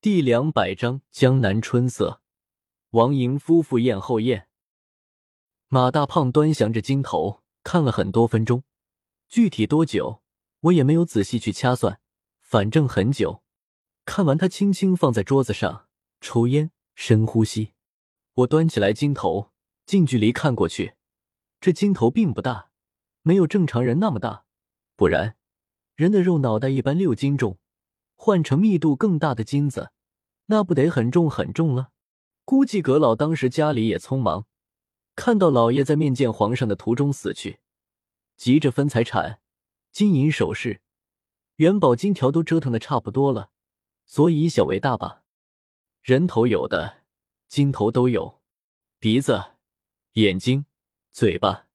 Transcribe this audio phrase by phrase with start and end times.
[0.00, 2.22] 第两百章江南春色。
[2.90, 4.46] 王莹夫妇宴后宴，
[5.66, 8.62] 马大胖端详着金头，看了很多分钟，
[9.28, 10.22] 具体多久
[10.60, 11.98] 我也没有仔细去掐算，
[12.38, 13.42] 反正很久。
[14.04, 15.88] 看完，他轻轻放在桌子上，
[16.20, 17.72] 抽烟，深呼吸。
[18.34, 19.50] 我端起来金头，
[19.84, 20.94] 近距离看过去，
[21.60, 22.70] 这金头并不大，
[23.22, 24.44] 没有正常人那么大，
[24.94, 25.36] 不然
[25.96, 27.58] 人的肉脑袋一般六斤重，
[28.20, 29.92] 换成密度更大的金子，
[30.46, 31.92] 那不得很重很重了。
[32.44, 34.44] 估计葛老当时家里也匆忙，
[35.14, 37.60] 看到老爷在面见皇上的途中死去，
[38.36, 39.40] 急着分财产、
[39.92, 40.82] 金银首饰、
[41.56, 43.50] 元宝金条都折腾的差不多了，
[44.04, 45.22] 所以以小为大吧。
[46.02, 47.04] 人头有的，
[47.46, 48.40] 金头都有，
[48.98, 49.52] 鼻子、
[50.14, 50.66] 眼睛、
[51.12, 51.68] 嘴巴、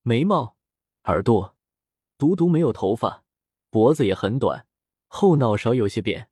[0.00, 0.56] 眉毛、
[1.04, 1.54] 耳朵，
[2.16, 3.22] 独独没有头发，
[3.68, 4.66] 脖子也很短，
[5.16, 6.28] 后脑勺有些扁，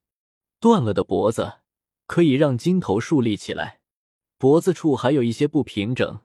[0.59, 1.59] 断了的脖子。
[2.05, 3.79] 可以让金头竖立起来，
[4.37, 6.19] 脖子处还有一些不平整，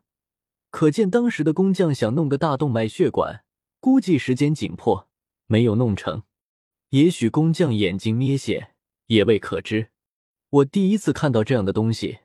[0.71, 3.45] 可见当时的工匠想弄个大动脉血管，
[3.79, 5.09] 估计时间紧迫，
[5.47, 6.25] 没有弄成。
[6.89, 8.75] 也许工匠眼睛眯线，
[9.07, 9.91] 也未可知。
[10.51, 12.19] 我第一次看到这样的东西，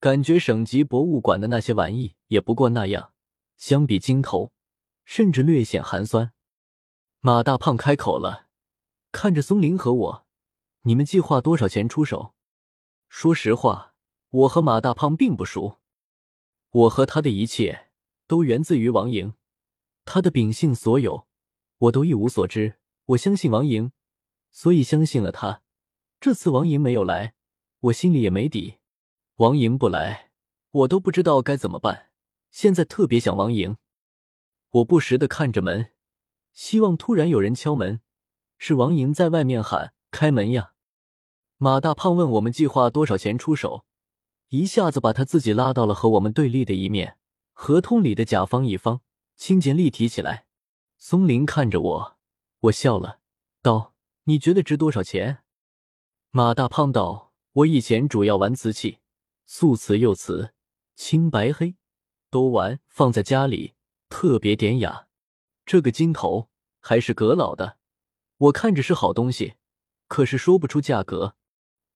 [0.00, 3.12] 感觉省级博物馆的那些玩意也不过那样，
[3.56, 4.50] 相比金头，
[5.04, 6.32] 甚至略显寒酸。
[7.20, 8.48] 马大胖开口了，
[9.12, 10.26] 看着松林和我
[10.82, 12.34] ：“你们计划多少钱出手？”
[13.08, 13.94] 说实话，
[14.30, 15.80] 我和马大胖并不熟。
[16.70, 17.88] 我和他的一切
[18.26, 19.34] 都源自于王莹，
[20.04, 21.26] 他的秉性所有，
[21.78, 22.78] 我都一无所知。
[23.06, 23.90] 我相信王莹，
[24.52, 25.62] 所以相信了他。
[26.20, 27.34] 这次王莹没有来，
[27.80, 28.76] 我心里也没底。
[29.36, 30.30] 王莹不来，
[30.70, 32.10] 我都不知道该怎么办。
[32.50, 33.76] 现在特别想王莹，
[34.70, 35.92] 我不时的看着门，
[36.52, 38.00] 希望突然有人敲门，
[38.62, 40.74] 是王莹在外面喊：“开门呀！”
[41.56, 43.86] 马大胖问我们计划多少钱出手，
[44.50, 47.16] 一下子把他自己拉到了和我们对立的一面，
[47.54, 49.00] 合同里的甲方乙方
[49.34, 50.44] 轻剑立提起来。
[50.98, 52.18] 松林看着我，
[52.60, 53.20] 我笑了，
[53.62, 53.94] 道
[54.24, 55.38] ：“你觉得值多少钱？”
[56.30, 58.98] 马大胖道：“我以前主要玩瓷器，
[59.46, 60.52] 素瓷、釉瓷、
[60.94, 61.76] 青白黑
[62.30, 63.72] 都玩，放在家里
[64.10, 65.06] 特别典雅。
[65.64, 67.78] 这个金头还是阁老的，
[68.40, 69.56] 我看着是好东西，
[70.08, 71.36] 可是说不出价格。”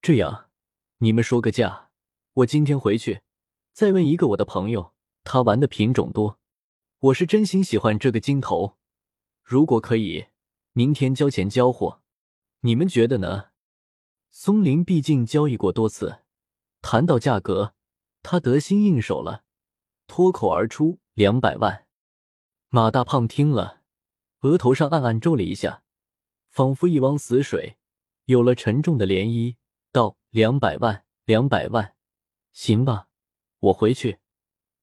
[0.03, 0.51] 这样，
[0.99, 1.89] 你们说个价，
[2.35, 3.23] 我今天回去
[3.73, 4.93] 再问一个我的朋友，
[5.25, 6.39] 他玩的品种多。
[6.99, 8.77] 我是真心喜欢这个金头，
[9.43, 10.27] 如果可以，
[10.73, 12.03] 明天交钱交货，
[12.61, 13.47] 你们觉得呢？
[14.31, 16.21] 松林毕竟交易过多次，
[16.83, 17.73] 谈到价格，
[18.23, 19.45] 他得心应手了，
[20.07, 21.87] 脱口而出两百万。
[22.69, 23.81] 马大胖听了，
[24.41, 25.84] 额头上暗暗皱了一下，
[26.55, 27.79] 仿佛一汪死水
[28.27, 29.57] 有了沉重的涟漪。
[29.91, 31.97] 道两百万，两百万，
[32.53, 33.09] 行吧，
[33.59, 34.21] 我回去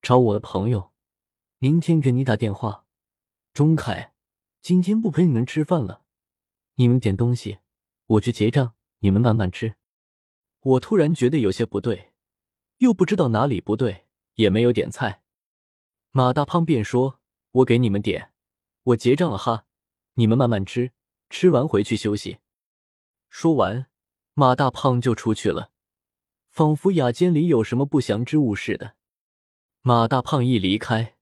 [0.02, 0.92] 找我的朋友，
[1.60, 2.86] 明天给你打电话。
[3.54, 4.14] 钟凯，
[4.62, 6.04] 今天不陪你们吃饭了，
[6.76, 7.60] 你们点东西，
[8.06, 9.76] 我去结账，你们慢慢吃。
[10.60, 12.12] 我突然觉得有些不对，
[12.80, 15.24] 又不知道哪里不对，也没有点菜。
[16.12, 17.22] 马大胖便说
[17.52, 18.34] ：“我给你们点，
[18.84, 19.66] 我结账了哈，
[20.16, 20.92] 你们慢慢吃，
[21.32, 22.38] 吃完回去休息。”
[23.32, 23.88] 说完。
[24.34, 25.72] 马大胖就出去了，
[26.50, 28.96] 仿佛雅间里有什么不祥之物似的。
[29.82, 31.18] 马大胖一离开，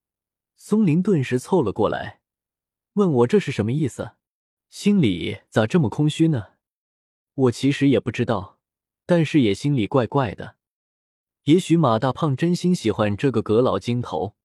[0.56, 2.22] 松林顿时凑了过来，
[2.94, 4.12] 问我这是什么意思，
[4.70, 6.50] 心里咋这么空虚呢？
[7.34, 8.60] 我其实也不知道，
[9.08, 10.58] 但是也心里怪怪的。
[11.46, 14.36] 也许马大胖真心喜欢这个阁老金头，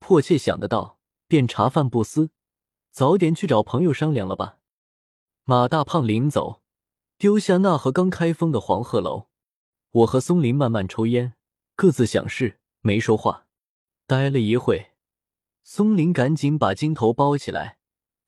[0.00, 2.30] 迫切想得到，便茶饭不思，
[2.90, 4.59] 早点去找朋友商量了吧。
[5.50, 6.62] 马大胖临走。
[7.18, 9.26] 丢下那盒刚开封的黄鹤楼，
[9.90, 11.34] 我和松林慢慢抽烟，
[11.74, 13.48] 各自想事，没说话。
[14.06, 14.92] 待了一会，
[15.64, 17.78] 松林赶紧把金头包起来，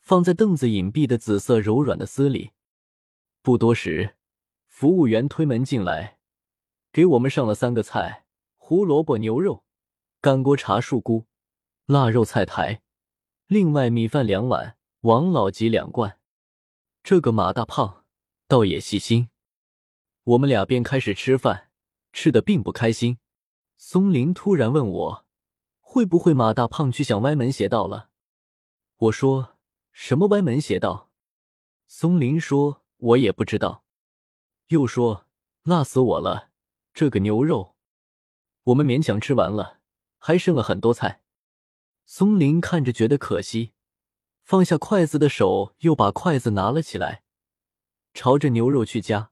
[0.01, 2.51] 放在凳子隐蔽的紫色柔软的丝里。
[3.41, 4.17] 不多时，
[4.67, 6.19] 服务员推门进来，
[6.93, 8.25] 给我们上了三个菜：
[8.57, 9.63] 胡萝卜牛肉、
[10.21, 11.27] 干锅茶树菇、
[11.87, 12.83] 腊肉菜苔，
[13.47, 16.19] 另外米饭两碗，王老吉两罐。
[17.03, 18.03] 这个马大胖。
[18.49, 19.31] 倒也细心，
[20.25, 21.71] 我们俩便开始吃饭，
[22.13, 23.17] 吃的并不开心。
[23.79, 25.27] 松林突然问我，
[25.81, 28.11] 会不会马大胖去想歪门邪道了？
[28.99, 29.57] 我说
[29.91, 31.11] 什么歪门邪道？
[31.87, 33.85] 松林说，我也不知道。
[34.67, 35.27] 又说
[35.63, 36.51] 辣死我了，
[36.93, 37.75] 这个牛肉，
[38.65, 39.81] 我们勉强吃完了，
[40.19, 41.23] 还剩了很多菜。
[42.05, 43.73] 松林看着觉得可惜，
[44.45, 47.23] 放下筷子的手又把筷子拿了起来。
[48.15, 49.31] 朝着牛肉去夹，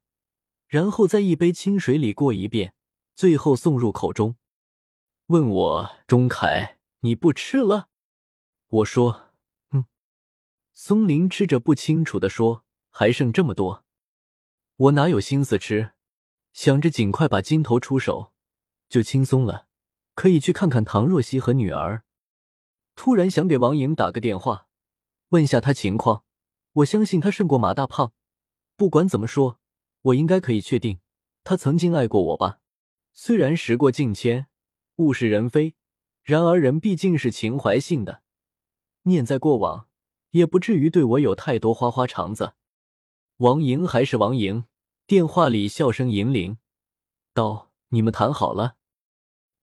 [0.67, 2.73] 然后在一杯清水里过一遍，
[3.15, 4.37] 最后送入口中，
[5.27, 7.89] 问我：“钟凯，你不吃了？”
[8.69, 9.33] 我说
[9.73, 9.85] ：“嗯。”
[10.73, 13.85] 松林吃着，不清楚的说：“还剩这么多。”
[14.77, 15.93] 我哪有心思吃，
[16.55, 18.33] 想着尽快把金头出手，
[18.89, 19.67] 就轻松了，
[20.15, 22.05] 可以去看看唐若曦和女儿。
[22.95, 24.69] 突然想给王莹打个电话，
[25.31, 26.25] 问下他情况。
[26.75, 28.13] 我相信他胜过马大胖。
[28.77, 29.59] 不管怎么说，
[30.03, 31.01] 我应该可以确定，
[31.43, 32.61] 他曾经爱过我吧。
[33.13, 34.47] 虽然时过境迁，
[34.97, 35.75] 物是人非，
[36.23, 38.23] 然而人毕竟是情怀性的，
[39.03, 39.89] 念在过往，
[40.31, 42.55] 也不至于对我有太多花花肠子。
[43.39, 44.65] 王莹还是王莹。
[45.07, 46.59] 电话里笑声银铃，
[47.35, 48.77] 道：“你们谈好了？”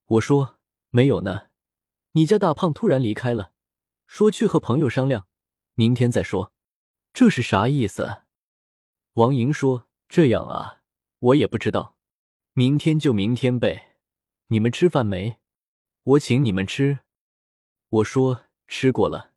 [0.05, 0.57] 我说
[0.91, 1.43] ：“没有呢。”
[2.11, 3.53] 你家大胖突然离开了，
[4.07, 5.26] 说去和朋友商量，
[5.79, 6.51] 明天再说。
[7.13, 8.23] 这是啥意思？
[9.13, 10.81] 王莹说：“这样啊，
[11.19, 11.95] 我也不知道。
[12.53, 13.95] 明天就明天呗。
[14.47, 15.37] 你们吃饭没？
[16.01, 17.01] 我请你们吃。”
[17.89, 19.33] 我说：“吃过了。”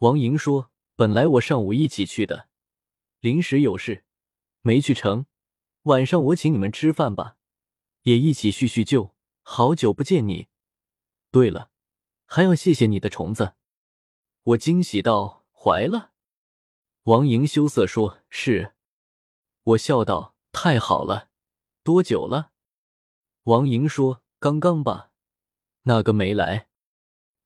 [0.00, 2.48] 王莹说：“本来我上午一起去的，
[3.20, 4.06] 临时有事。”
[4.64, 5.26] 没去成，
[5.82, 7.36] 晚上我请你们吃饭吧，
[8.04, 9.14] 也一起叙叙旧。
[9.42, 10.48] 好久不见你。
[11.30, 11.70] 对了，
[12.24, 13.54] 还要谢谢你的虫子。
[14.44, 16.12] 我惊喜道：“怀了？”
[17.04, 18.74] 王莹羞涩说：“是。”
[19.62, 21.28] 我笑道：“太好了，
[21.84, 22.50] 多久了？”
[23.44, 25.10] 王莹说：“刚刚吧。”
[25.82, 26.68] 那个没来。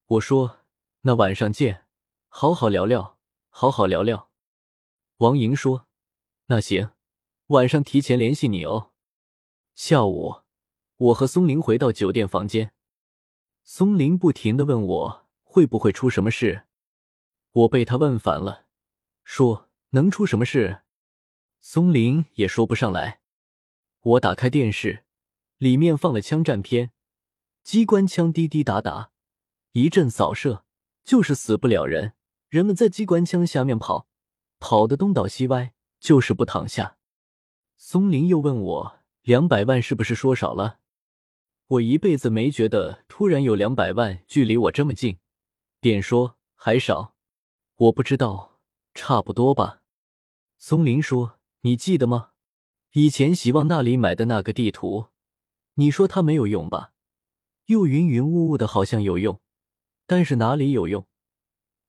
[0.06, 0.60] 我说
[1.02, 1.86] ：“那晚上见，
[2.28, 3.18] 好好聊聊，
[3.48, 4.30] 好好聊聊。”
[5.18, 5.86] 王莹说
[6.46, 6.92] ：“那行。”
[7.48, 8.92] 晚上提前联系你哦。
[9.74, 10.42] 下午，
[10.96, 12.72] 我和松林回到酒店房间，
[13.62, 16.65] 松林不停的问我会不会出什么事，
[17.56, 18.66] 我被他问烦了，
[19.24, 20.82] 说能出什么事？
[21.58, 23.20] 松林也说不上来。
[24.02, 25.04] 我打开电视，
[25.56, 26.90] 里面放了枪战片，
[27.62, 29.10] 机关枪滴滴答答，
[29.72, 30.66] 一阵扫射，
[31.02, 32.12] 就是死不了人，
[32.50, 34.06] 人们在机关枪下面跑，
[34.58, 36.98] 跑得东倒西歪，就是不躺下。
[37.78, 40.80] 松林又问我：“两百万是不是说少了？”
[41.68, 45.18] 我一辈子没觉得突然有两百万距离我这么近，
[45.80, 47.15] 便说：“还少，
[47.76, 48.58] 我不知道，
[48.94, 49.82] 差不多吧。”
[50.58, 52.30] 松林说：“你记得吗？
[52.92, 55.08] 以前希望那里买的那个地图，
[55.74, 56.92] 你说它没有用吧？
[57.66, 59.40] 又云云雾雾的，好像有用，
[60.06, 61.06] 但是哪里有用，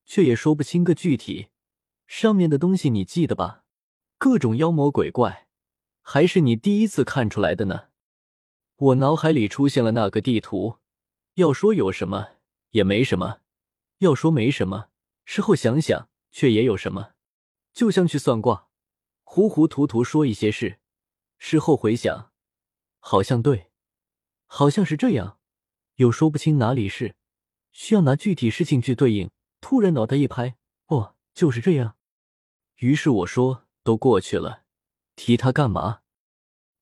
[0.05, 1.47] 却也说不清个具体。
[2.05, 3.63] 上面的东西你记得吧？
[4.17, 5.45] 各种妖魔鬼怪。”
[6.09, 7.89] 还是你第一次看出来的呢？
[8.77, 10.77] 我脑海里出现了那个地图，
[11.33, 12.29] 要说有什么
[12.69, 13.41] 也没什么，
[13.97, 14.87] 要说没什么，
[15.29, 17.11] 事后想想却也有什么。
[17.73, 18.69] 就像去算卦，
[19.25, 20.79] 糊糊涂涂说一些事，
[21.37, 22.31] 事后回想，
[22.99, 23.69] 好像对，
[24.45, 25.37] 好像是这样，
[25.95, 27.13] 又说不清哪里是，
[27.73, 29.29] 需要拿具体事情去对应。
[29.59, 30.55] 突然脑袋一拍，
[30.87, 31.97] 哦，就是这样。
[32.77, 34.63] 于是我说，都过去了。
[35.17, 36.03] 提他干嘛？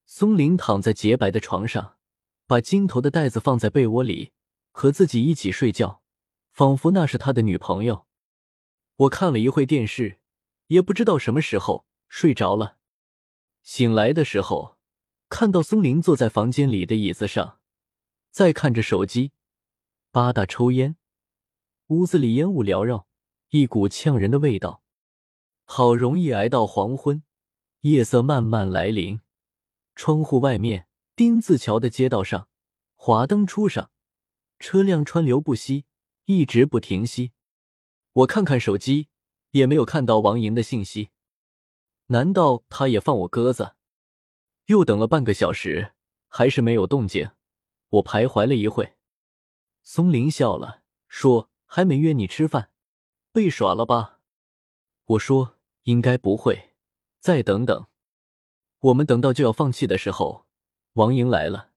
[0.05, 1.97] 松林躺在洁白的床上，
[2.45, 4.33] 把金头的袋子放在被窝里，
[4.71, 6.03] 和自己一起睡觉，
[6.51, 8.05] 仿佛那是他的女朋友。
[8.97, 10.19] 我看了一会电视，
[10.67, 12.77] 也不知道什么时候睡着了。
[13.61, 14.77] 醒来的时候，
[15.27, 17.59] 看到松林坐在房间里的椅子上，
[18.31, 19.31] 在看着手机，
[20.11, 20.95] 吧嗒抽烟。
[21.87, 23.07] 屋子里烟雾缭绕，
[23.49, 24.81] 一股呛人的味道。
[25.65, 27.21] 好容易挨到黄昏。
[27.81, 29.19] 夜色慢慢来临，
[29.93, 32.47] 窗户外面丁字桥的街道上，
[32.95, 33.91] 华灯初上，
[34.57, 35.85] 车辆川流不息，
[36.25, 37.33] 一直不停息。
[38.15, 39.09] 我看看手机，
[39.51, 41.09] 也没有看到王莹的信息。
[42.07, 43.75] 难道他也放我鸽子？
[44.67, 45.93] 又等了半个小时，
[46.29, 47.31] 还是没有动静。
[47.89, 48.95] 我徘徊了一会，
[49.83, 52.71] 松林笑了，说：“还没约你吃饭，
[53.33, 54.21] 被耍了吧？”
[55.05, 56.71] 我说：“应该不会。”
[57.19, 57.87] 再等等，
[58.79, 60.45] 我们等到就要放弃的时候，
[60.93, 61.71] 王莹来了。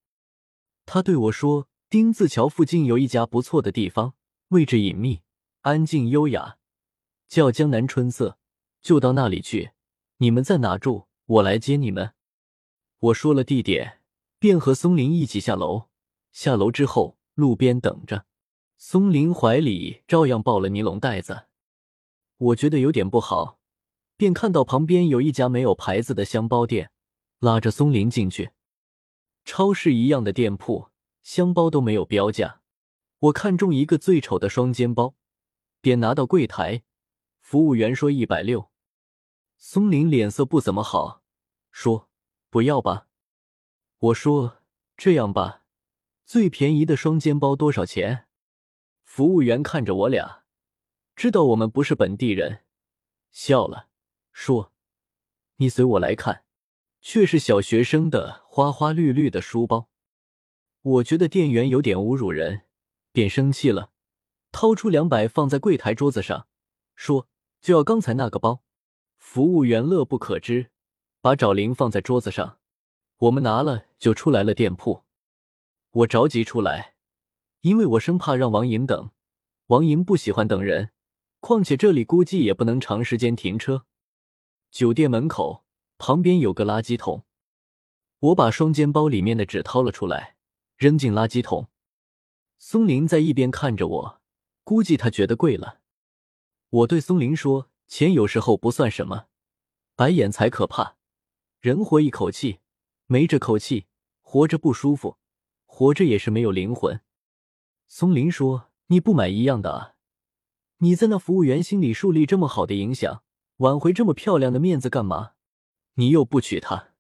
[0.86, 4.14] 他对我说：“丁字桥附近有一家不错的地方，
[4.48, 5.22] 位置隐秘，
[5.68, 6.56] 安静优雅，
[7.28, 8.38] 叫江南春色，
[8.80, 9.72] 就到那里去。
[10.16, 11.08] 你们在哪住？
[11.26, 12.14] 我来接你们。”
[13.00, 14.00] 我说了地点，
[14.38, 15.88] 便和松林一起下楼。
[16.32, 18.24] 下楼之后，路边等着，
[18.78, 21.44] 松林怀里照样抱了尼龙袋子。
[22.38, 23.58] 我觉得有点不好。
[24.16, 26.90] 便看到旁边有一家没有牌子的香包店，
[27.40, 28.52] 拉着松林进去。
[29.44, 30.88] 超市一样的店铺，
[31.22, 32.62] 香包都没有标价。
[33.18, 35.14] 我看中一个最丑的双肩包，
[35.80, 36.82] 便拿到柜台，
[37.40, 38.70] 服务员说一百六。
[39.56, 41.22] 松林脸色不怎么好，
[41.70, 42.08] 说
[42.50, 43.08] ：“不要吧？
[43.98, 44.62] 我说
[44.96, 45.64] 这样吧，
[46.24, 48.26] 最便宜的双肩包多少钱？
[49.04, 50.44] 服务员看着我俩，
[51.16, 52.64] 知道我们不是本地人，
[53.30, 53.88] 笑了，
[54.32, 54.72] 说
[55.56, 56.44] ：“你随我来看。”
[57.00, 59.88] 却是小学生的花花绿绿的书包。
[60.82, 62.62] 我觉得店员有点侮辱人，
[63.12, 63.92] 便生气了，
[64.52, 66.46] 掏出两百放在柜台桌子上，
[66.96, 67.28] 说
[67.60, 68.62] ：“就要刚才那个包。”
[69.18, 70.70] 服务员乐不可支，
[71.20, 72.58] 把找零放在桌子上。
[73.18, 75.04] 我们拿了就出来了店铺。
[75.90, 76.94] 我着急出来，
[77.62, 79.10] 因为我生怕让王莹等。
[79.66, 80.90] 王莹不喜欢等人，
[81.40, 83.84] 况且这里估计也不能长时间停车。
[84.70, 85.64] 酒店门口
[85.98, 87.24] 旁边有个垃圾桶，
[88.20, 90.36] 我把双肩包里面的纸掏了出来，
[90.76, 91.68] 扔进垃圾桶。
[92.58, 94.20] 松林在一边看着我，
[94.68, 95.80] 估计他觉得贵了。
[96.68, 99.28] 我对松林说：“钱有时候不算什么，
[99.96, 100.98] 白眼才可怕。
[101.58, 102.58] 人活一口气。”
[103.08, 103.86] 没这口气，
[104.20, 105.16] 活着不舒服，
[105.64, 107.00] 活着也是没有灵魂。
[107.86, 109.94] 松林说：“你不买一样的啊？
[110.80, 113.22] 你在那服务员心里树立这么好的影响，
[113.56, 115.32] 挽回这么漂亮的面子干嘛？
[115.94, 116.90] 你又不娶她。”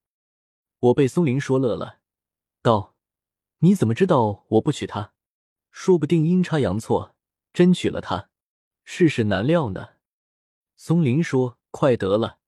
[0.80, 1.98] 我被松林说乐了，
[2.62, 2.94] 道
[3.60, 5.12] ：“你怎么知道我不娶她？
[5.70, 7.14] 说不定阴差阳错
[7.52, 8.30] 真娶了她，
[8.84, 9.90] 世事难料呢。”
[10.76, 12.38] 松林说：“快得了，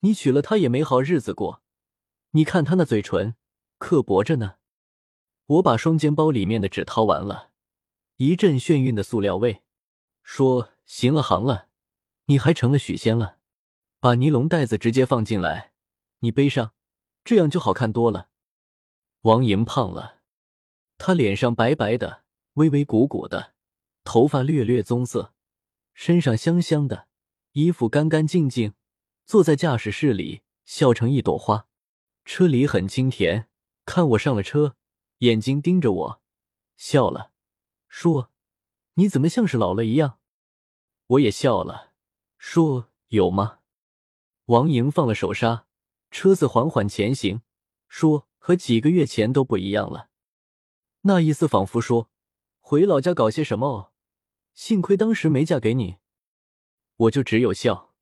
[0.00, 1.62] 你娶了她也没好日子过。”
[2.32, 3.34] 你看她那嘴唇，
[3.78, 4.56] 刻薄着呢。
[5.46, 7.50] 我把双肩包里面的纸掏完了，
[8.16, 9.62] 一阵眩晕的塑料味。
[10.22, 11.68] 说行了行了，
[12.26, 13.38] 你还成了许仙了。
[13.98, 15.72] 把尼龙袋子直接放进来，
[16.20, 16.72] 你背上，
[17.24, 18.28] 这样就好看多了。
[19.22, 20.20] 王莹胖了，
[20.98, 22.22] 她脸上白白的，
[22.54, 23.54] 微微鼓鼓的，
[24.04, 25.32] 头发略略棕色，
[25.92, 27.06] 身上香香的，
[27.52, 28.74] 衣服干干净净，
[29.24, 31.66] 坐在驾驶室里笑成一朵花。
[32.24, 33.48] 车里很清甜，
[33.84, 34.76] 看我上了车，
[35.18, 36.22] 眼睛盯着我，
[36.76, 37.32] 笑了，
[37.88, 38.30] 说
[38.94, 40.18] ：“你怎么像是老了一样？”
[41.08, 41.92] 我也笑了，
[42.38, 43.58] 说：“有吗？”
[44.46, 45.66] 王莹放了手刹，
[46.10, 47.42] 车子缓缓前行，
[47.88, 50.08] 说：“和几个月前都不一样了。”
[51.02, 52.10] 那意思仿佛说
[52.60, 53.89] ：“回老家搞些什么？
[54.54, 55.96] 幸亏当时没嫁给你。”
[56.96, 57.94] 我就只有笑。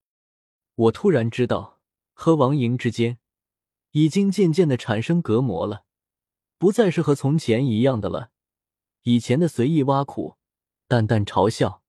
[0.75, 1.81] 我突然知道，
[2.13, 3.19] 和王莹之间。
[3.93, 5.87] 已经渐渐的产生隔膜了，
[6.59, 8.33] 不再是和从前一样的了。
[9.05, 10.37] 以前的随意挖苦、
[10.87, 11.83] 淡淡嘲笑，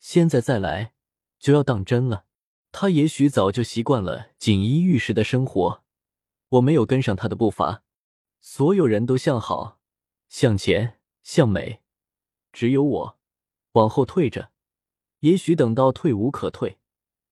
[0.00, 0.94] 现在再来
[1.38, 2.24] 就要当真了。
[2.72, 5.84] 他也许早就习惯了锦衣玉食的生活，
[6.48, 7.84] 我没有跟上他的步伐。
[8.40, 9.78] 所有人都向好、
[10.30, 11.82] 向前、向美，
[12.50, 13.18] 只有我
[13.72, 14.50] 往后退着。
[15.20, 16.78] 也许等到退无可退，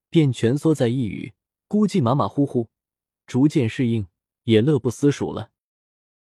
[0.09, 1.33] 便蜷缩在一隅，
[1.67, 2.69] 估计马马虎虎，
[3.25, 4.07] 逐渐适应。
[4.45, 5.51] 也乐不思蜀了。